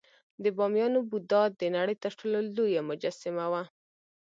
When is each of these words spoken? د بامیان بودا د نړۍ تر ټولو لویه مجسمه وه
د 0.43 0.45
بامیان 0.57 0.93
بودا 1.09 1.43
د 1.59 1.61
نړۍ 1.75 1.95
تر 2.03 2.11
ټولو 2.19 2.37
لویه 2.55 2.81
مجسمه 2.89 3.45
وه 3.51 3.63